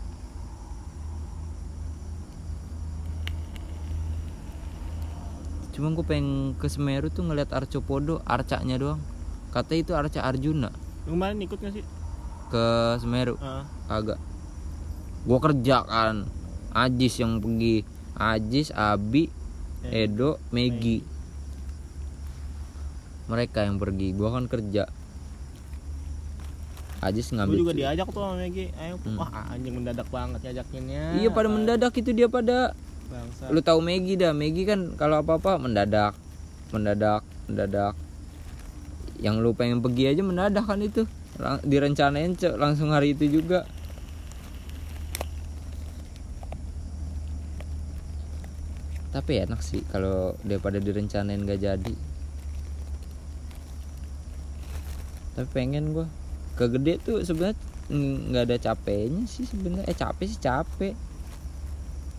[5.72, 9.00] cuma gue pengen ke Semeru tuh ngeliat Arcopodo arcanya doang.
[9.52, 10.70] Katanya itu arca Arjuna.
[11.04, 11.84] Lu kemarin ikut gak sih?
[12.48, 13.36] Ke Semeru?
[13.40, 14.16] Ah, agak
[15.24, 16.24] gua kerja kan.
[16.72, 17.84] Ajis yang pergi.
[18.16, 19.28] Ajis Abi
[19.82, 21.02] Eh, Edo Megi.
[23.26, 24.14] Mereka yang pergi.
[24.14, 24.86] Gua kan kerja.
[27.02, 28.70] Ajis gue ngambil juga diajak tuh sama Megi.
[28.78, 28.94] Ayo.
[29.02, 29.18] Hmm.
[29.18, 32.78] wah anjing mendadak banget ngajakinnya iya pada mendadak itu dia pada
[33.12, 34.32] bangsa lu tahu Megi dah.
[34.32, 36.16] Megi kan kalau apa apa mendadak.
[36.72, 37.94] Mendadak mendadak.
[39.20, 41.04] Yang lu pengen pergi aja mendadak kan itu.
[41.36, 42.56] Lang- direncanain Cok.
[42.56, 43.68] langsung hari itu juga.
[49.12, 51.96] Tapi enak sih kalau daripada direncanain gak jadi.
[55.36, 56.08] Tapi pengen gua.
[56.56, 57.56] Ke gede tuh sebenarnya
[57.92, 59.84] nggak ada capeknya sih sebenarnya.
[59.88, 61.11] Eh capek sih capek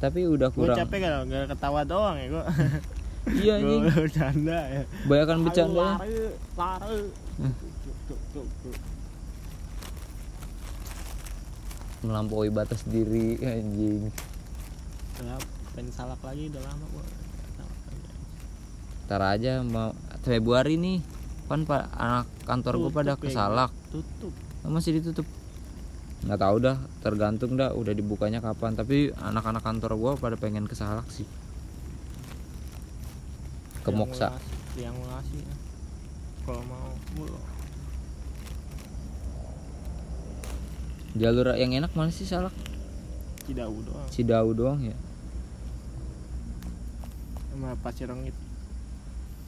[0.03, 0.75] tapi udah gue kurang.
[0.75, 2.43] capek kan gak ketawa doang ya gue
[3.39, 3.83] iya gue anjing.
[3.87, 4.83] bercanda ya.
[5.07, 5.79] Banyakan bercanda.
[5.95, 6.15] lari
[6.59, 6.99] lari.
[7.39, 7.53] Hmm.
[12.03, 14.11] Melampaui batas diri anjing.
[15.23, 15.39] Udah
[15.71, 17.05] pengen salak lagi udah lama gue
[19.03, 19.95] ntar aja mau
[20.27, 20.99] Februari nih.
[21.47, 23.71] Kan pak anak kantor gue pada ya, kesalak.
[23.87, 24.35] Tutup.
[24.67, 25.27] Masih ditutup
[26.23, 28.75] nggak tahu dah tergantung dah udah dibukanya kapan.
[28.75, 31.27] Tapi anak-anak kantor gue pada pengen kesalak sih.
[33.83, 34.31] Ke Moksa.
[34.73, 35.55] yang ngasih ya.
[36.49, 37.37] kalau mau gua
[41.13, 42.51] jalur yang enak mana sih salak
[43.43, 44.07] Cidahu doang.
[44.07, 44.95] Cidahu doang ya?
[47.51, 48.33] Sama Pasir Rengit.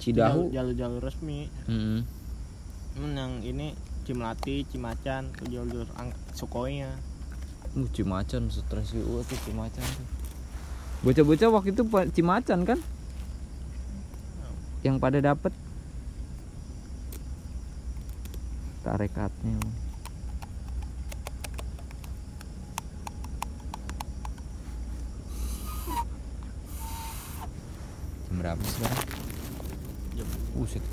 [0.03, 0.51] Cidahu?
[0.51, 1.47] Jalur jalur resmi.
[1.65, 2.03] Mm-mm.
[2.95, 3.71] Cuman yang ini
[4.03, 6.91] Cimlati, Cimacan, tuh jalur ang- Sukoinya.
[7.73, 10.07] Uh, Cimacan stres juga tuh Cimacan tuh.
[11.07, 12.79] Bocah-bocah waktu itu Cimacan kan?
[14.83, 15.53] Yang pada dapet
[18.85, 19.57] tarekatnya.
[28.29, 29.09] Jam berapa sekarang?
[30.13, 30.85] Jam Buset,